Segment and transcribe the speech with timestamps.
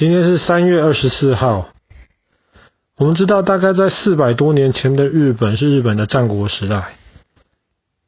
[0.00, 1.68] 今天是三月二十四号。
[2.96, 6.94] 我们知道，大概在四百多年前的日本是日本的战国时代。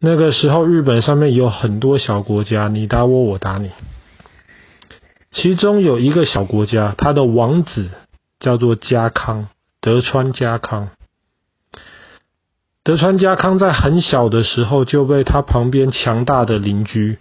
[0.00, 3.70] 那个时候，日本上面有很多小国家，你打我，我打你。
[5.30, 7.90] 其中有一个小国家，他的王子
[8.40, 9.48] 叫做家康，
[9.82, 10.88] 德川家康。
[12.82, 17.18] 德川家康在很小的时候就被他旁边强大的邻居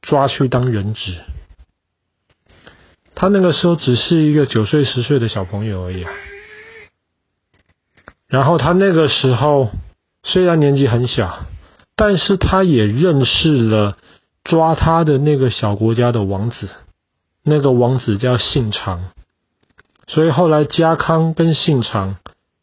[0.00, 1.18] 抓去当人质。
[3.20, 6.12] 他那个时候只是一个九岁十岁的小朋友而已啊。
[8.28, 9.72] 然后他那个时候
[10.22, 11.44] 虽然年纪很小，
[11.96, 13.98] 但是他也认识了
[14.44, 16.68] 抓他的那个小国家的王子，
[17.42, 19.10] 那个王子叫信长，
[20.06, 22.18] 所以后来家康跟信长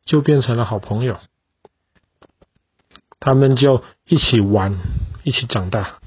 [0.06, 1.18] 就变成了好朋友，
[3.20, 4.80] 他们就一起玩，
[5.24, 6.00] 一起长大。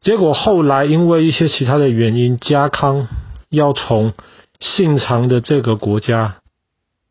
[0.00, 3.08] 结果后来因为一些其他的原因，家康
[3.48, 4.14] 要从
[4.58, 6.36] 信长的这个国家。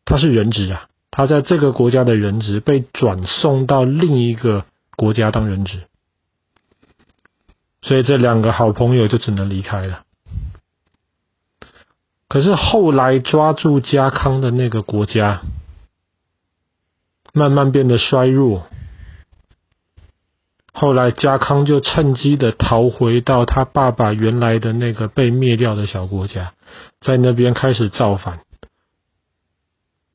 [0.05, 5.81] 他是人质啊，他在这个国家的人质被转送到另一个国家当人质，
[7.83, 10.01] 所以这两个好朋友就只能离开了。
[12.27, 15.41] 可是后来抓住家康的那个国家，
[17.31, 18.65] 慢慢变得衰弱，
[20.73, 26.53] 后来家康就趁机的逃回到他爸爸原来的那个被灭掉的小国家，
[27.01, 28.39] 在那边开始造反。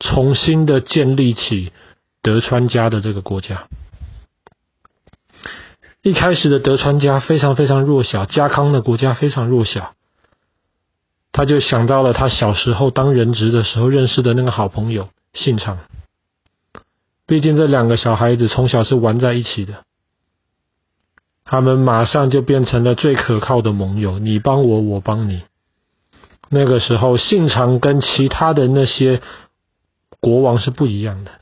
[0.01, 1.73] 重新的建立起
[2.23, 3.69] 德川家的这个国家。
[6.03, 9.95] 一开始的德川家非常非常弱小，家康的国家非常弱小。
[11.33, 15.79] 他就想到了他小时候当人质的时候认识的那个好朋友信长。
[17.27, 19.85] 毕竟这两个小孩子从小是玩在一起的，
[21.45, 24.19] 他们马上就变成了最可靠的盟友。
[24.19, 25.45] 你帮我，我帮你。
[26.49, 29.21] 那个时候，信长跟其他的那些。
[30.21, 31.33] 国王是不一样的。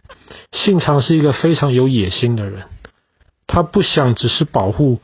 [0.51, 2.65] 信长是一个非常有野心的人，
[3.47, 4.99] 他不想只是保护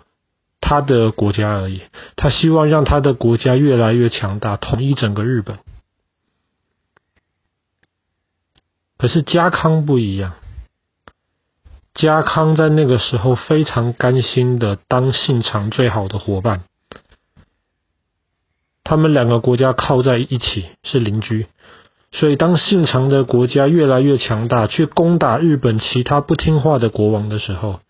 [0.61, 1.83] 他的国家而已，
[2.17, 5.61] 他希望让他的国家越来越强大，统一整个日本。
[8.97, 10.35] 可是家康不一样，
[11.99, 16.63] 家康在那个时候非常甘心的当信长最好的伙伴，
[18.85, 21.49] 他们两个国家靠在一起，是邻居。
[22.13, 27.81] 所以，当信长的国家越来越强大，去攻打日本其他不听话的国王的时候，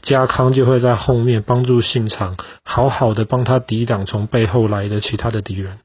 [0.00, 5.78] 家康就会在后面帮助信长，好好的帮他抵挡从背后来的其他的敌人。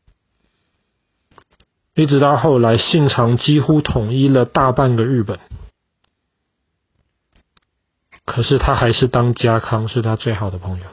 [1.96, 5.38] 一直到后来，信长几乎统一了大半个日本，
[8.28, 10.86] 可是他还是当家康是他最好的朋友。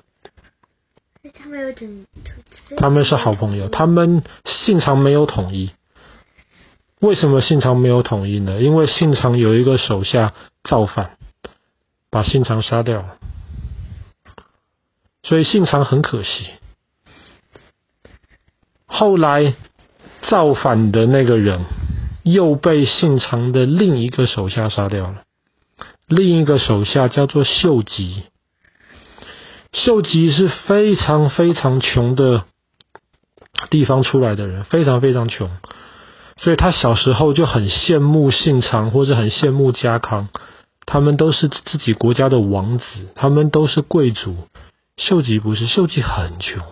[1.35, 2.07] 他们有整，
[2.77, 5.73] 他们是好朋友，他们信长没有统一。
[7.01, 8.63] 为什么信长没有统一呢？
[8.63, 11.17] 因为信长有一个手下造反，
[12.09, 13.17] 把信长杀掉了，
[15.25, 16.51] 所以信长很可惜。
[18.87, 19.55] 后来
[20.23, 21.65] 造反的那个人
[22.23, 25.25] 又被信长的另一个手下杀掉了，
[26.07, 28.25] 另一个手下叫做秀吉。
[29.73, 32.45] 秀吉是非常非常穷的
[33.71, 35.51] 地方出来的人，非常非常穷。
[36.37, 40.29] 所以他小时候就很羡慕信长，或者很羡慕家康，
[40.85, 42.85] 他们都是自己国家的王子，
[43.15, 44.37] 他们都是贵族。
[44.97, 46.63] 秀吉不是，秀吉很穷，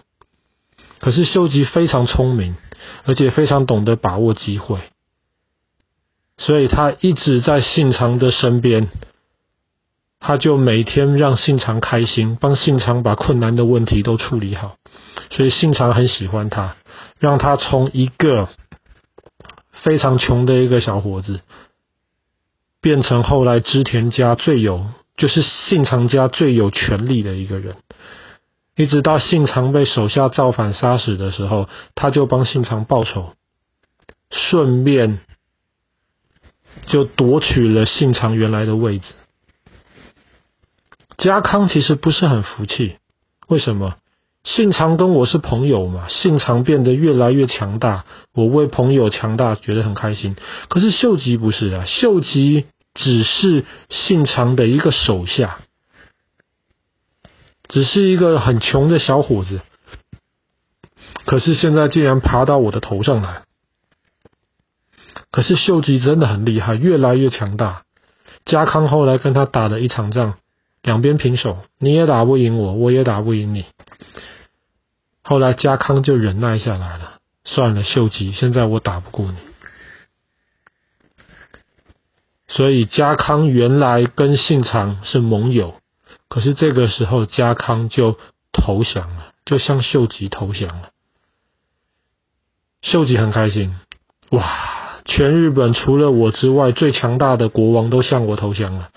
[1.01, 2.55] 可是秀吉非常聪明，
[3.05, 4.79] 而且非常懂得把握机会，
[6.37, 8.89] 所以他一直在信长的身边，
[10.23, 14.77] 他就每天让信长开心，帮信长把困难的问题都处理好，
[15.31, 16.77] 所以信长很喜欢他，
[17.19, 18.49] 让他从一个。
[19.83, 21.41] 非常穷的一个小伙子，
[22.81, 27.75] 变成后来织田家最有，就是信长家最有权力的一个人。
[28.77, 33.33] 一直到信长被手下造反杀死的时候，他就帮信长报仇，
[34.31, 35.19] 顺便
[36.87, 39.15] 就夺取了信长原来的位置。
[41.23, 42.97] 家康其实不是很服气，
[43.47, 43.97] 为什么？
[44.43, 48.05] 信长跟我是朋友嘛，信长变得越来越强大，
[48.35, 50.35] 我为朋友强大觉得很开心。
[50.69, 55.61] 可是秀吉不是啊，秀吉只是信长的一个手下，
[57.69, 59.61] 只是一个很穷的小伙子。
[61.25, 63.43] 可是现在竟然爬到我的头上来。
[65.31, 67.85] 可是秀吉真的很厉害，越来越强大。
[68.45, 70.35] 家康后来跟他打了一场仗，
[70.83, 73.67] 两边平手，你也打不赢我，我也打不赢你。
[75.23, 79.37] 后来家康就忍耐下来了，算了，秀吉，现在我打不过你。
[82.49, 85.77] 所以家康原来跟信长是盟友，
[86.29, 88.19] 可是这个时候家康就
[88.53, 90.91] 投降了，就向秀吉投降了。
[92.83, 93.75] 秀吉很开心，
[94.31, 98.91] 哇，全日本除了我之外，最强大的国王都向我投降了。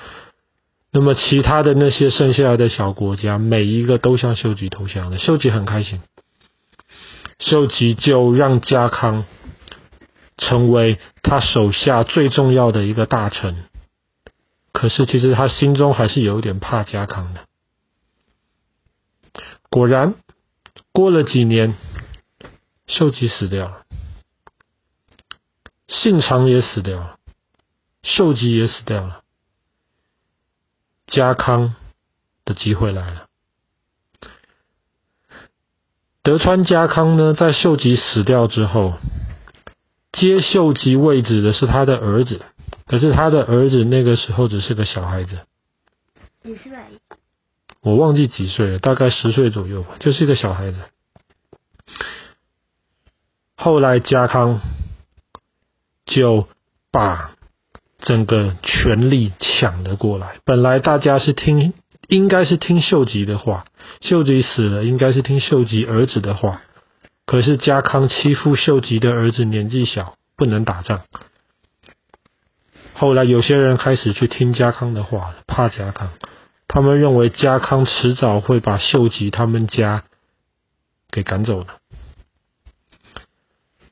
[0.95, 5.19] 那么其他的那些剩下来的小国家，每一个都向秀吉投降了。
[5.19, 6.01] 秀吉很开心，
[7.37, 9.25] 秀吉就让家康。
[10.37, 13.63] 成为他手下最重要的一个大臣，
[14.73, 17.45] 可是其实他心中还是有点怕家康的。
[19.69, 20.15] 果然，
[20.91, 21.75] 过了几年，
[22.85, 23.85] 秀吉死掉了，
[25.87, 27.17] 信长也死掉了，
[28.03, 29.21] 秀吉也死掉了，
[31.07, 31.75] 家康
[32.43, 33.27] 的机会来了。
[36.23, 38.97] 德川家康呢，在秀吉死掉之后。
[40.11, 42.41] 接秀吉位置的是他的儿子，
[42.87, 45.41] 可是他的儿子那个时候只是个小孩子，
[46.41, 46.71] 几岁？
[47.81, 50.81] 我忘记几岁了，大概十岁左右吧，就是一个小孩子。
[53.57, 54.61] 后来家康
[56.05, 56.47] 就
[56.91, 57.34] 把
[58.05, 61.73] 整个权力抢了过来，本来大家是听，
[62.07, 63.65] 应该是听秀吉的话，
[63.99, 66.61] 秀吉死了，应该是听秀吉儿子的话。
[67.25, 71.01] 可是家康欺负秀吉的儿子年纪小，不能打仗。
[72.93, 76.11] 后来有些人开始去听家康的话了，怕家康，
[76.67, 80.03] 他们认为家康迟早会把秀吉他们家
[81.09, 81.67] 给赶走了。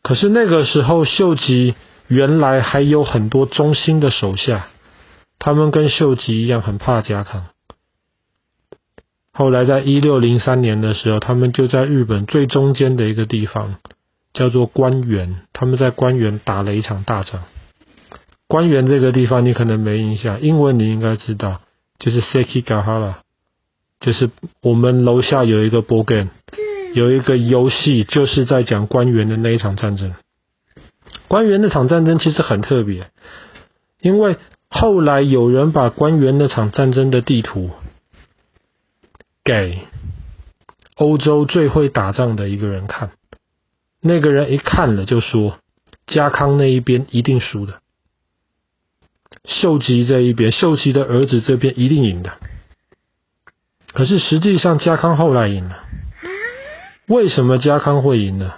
[0.04, 1.74] 可是那个时候，秀吉
[2.14, 4.68] 原来还有很多忠心的手下，
[5.40, 7.48] 他们跟秀吉一样很怕家康。
[9.34, 13.78] 后来，在一六零三年的时候，他们就在日本最中间的一个地方，
[14.32, 15.38] 叫做关原。
[15.54, 17.42] 他们在关原打了一场大仗。
[18.48, 21.62] 关原这个地方你可能没印象，英文你应该知道，
[21.98, 23.16] 就是 Sekigahara，
[24.00, 24.30] 就是
[24.62, 26.30] 我们楼下有一个 board game，
[26.94, 30.14] 有一个游戏，就是在讲关原的那一场战争。
[31.28, 33.10] 关原那场战争其实很特别，
[34.00, 34.38] 因为
[34.70, 37.72] 后来有人把关原那场战争的地图。
[39.46, 39.80] 给
[40.96, 43.12] 欧洲最会打仗的一个人看，
[44.00, 45.58] 那个人一看了就说
[46.08, 47.82] ：“家康那一边一定输的，
[49.44, 52.32] 秀吉这一边，秀吉的儿子这边一定赢的。”
[53.92, 55.84] 可是实际上家康后来赢了。
[57.08, 58.54] 为什么家康会赢呢？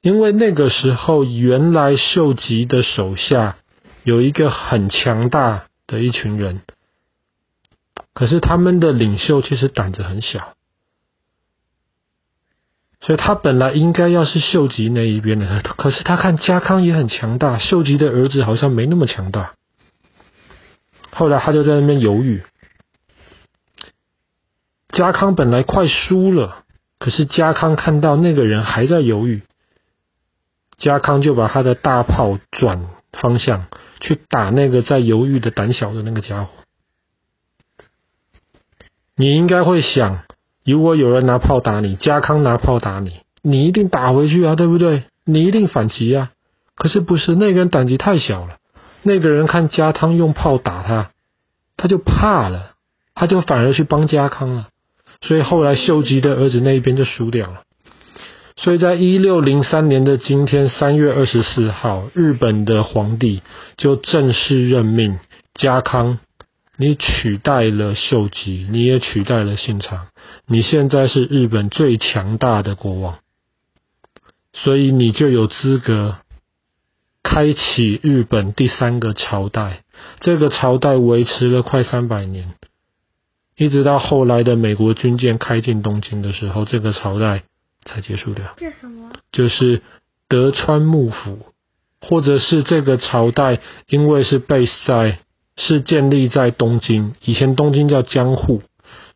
[0.00, 3.56] 因为那个时候原来秀吉的手下
[4.04, 6.60] 有一个很强大的一群人。
[8.14, 10.54] 可是他们的领袖其实胆子很小，
[13.00, 19.54] 所以他本来应该要是秀吉那一边的，可是他看家康也很强大，秀吉的儿子好像没那么强大。
[21.12, 22.42] 后来他就在那边犹豫。
[24.88, 26.64] 家康本来快输了，
[26.98, 29.42] 可是家康看到那个人还在犹豫，
[30.78, 33.66] 家康就把他的大炮转方向
[34.00, 36.50] 去打那个在犹豫的胆小的那个家伙。
[39.16, 40.20] 你应该会想，
[40.64, 45.02] 如果有人拿炮打你，家康拿炮打你，你一定打回去啊，对不对？
[45.24, 46.30] 你一定反击啊。
[46.76, 48.58] 可是不是，那个人胆子太小了。
[49.02, 51.10] 那个人看家康用炮打他，
[51.76, 52.74] 他就怕了，
[53.14, 54.68] 他就反而去帮家康了。
[55.20, 57.62] 所以后来秀吉的儿子那一边就输掉了。
[58.58, 63.42] 所以在一六零三年的今天，三月二十四号，日本的皇帝
[63.76, 65.18] 就正式任命
[65.54, 66.18] 家康。
[66.76, 70.08] 你取代了秀吉，你也取代了信长，
[70.46, 73.18] 你现在是日本最强大的国王，
[74.52, 76.18] 所以你就有资格
[77.22, 79.82] 开启日本第三个朝代。
[80.20, 82.54] 这个朝代维持了快三百年，
[83.56, 87.42] 一直到后来的美国军舰开进东京的时候，这个朝代
[87.88, 88.54] 才结束掉。
[88.56, 89.10] 这什么？
[89.32, 89.82] 就是
[90.28, 91.46] 德川幕府，
[92.00, 95.18] 或者是这个朝代，因为是 base 在。
[95.60, 98.62] 是建立在东京，以前东京叫江户，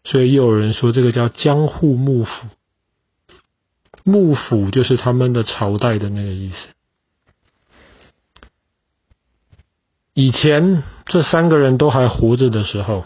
[0.03, 2.49] 所以又有人说这个叫江户幕府。
[4.03, 6.75] 幕府就是他们的朝代的那个意思。
[10.15, 13.05] 以前这三个人都还活着的时候？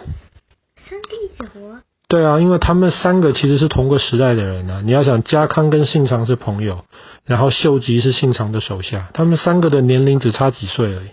[2.09, 4.81] 对啊，因为他们三个其实是同个时代的人啊。
[4.85, 6.85] 你要想，家康跟信长是朋友，
[7.25, 11.11] 然后秀吉是信长的手下，他们三个的年龄只差几岁而已。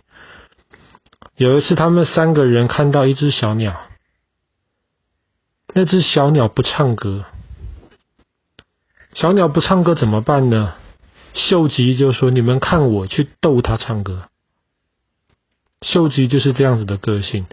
[1.35, 3.75] 有一次，他们三个人看到一只小鸟，
[5.73, 7.25] 那只小鸟不唱歌。
[9.15, 10.75] 小鸟不唱歌怎么办呢？
[11.33, 14.25] 秀吉就说：“你们看我去逗它唱歌。”
[15.81, 17.47] 秀吉就是这样子的个性，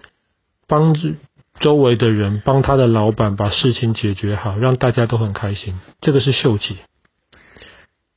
[0.67, 1.15] 帮助
[1.61, 5.79] 周围的人，帮他的老板把事情解决好，让大家都很开心。
[6.01, 6.79] 这个是秀吉。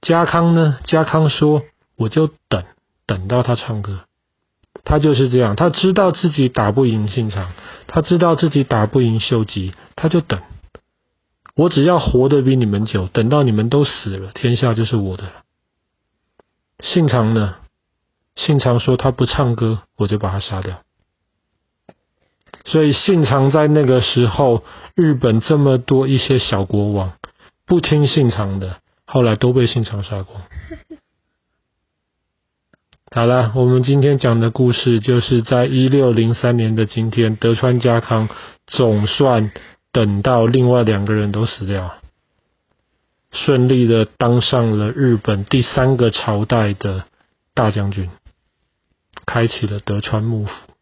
[0.02, 0.80] 家康呢？
[0.84, 1.64] 家康说
[1.96, 2.64] ：“我就等，
[3.06, 4.06] 等到他唱歌。”
[4.86, 7.52] 他就是这样，他知道自己打不赢信长，
[7.88, 10.42] 他知道自己打不赢秀吉，他就等。
[11.56, 15.32] 我只要活得比你们久，等到你们都死了，天下就是我的了。
[16.80, 17.56] 信长呢？
[18.36, 20.82] 信长说他不唱歌，我就把他杀掉。
[22.66, 24.64] 所以信长在那个时候，
[24.96, 27.14] 日本这么多一些小国王
[27.66, 30.42] 不听信长的，后来都被信长杀光。
[33.12, 38.28] 好了，我们今天讲的故事就是在一六零三年的今天，德川家康
[38.66, 39.52] 总算
[39.92, 41.94] 等到另外两个人都死掉，
[43.32, 47.06] 顺利的当上了日本第三个朝代的
[47.54, 48.10] 大将军，
[49.28, 50.73] 开启了德川幕府。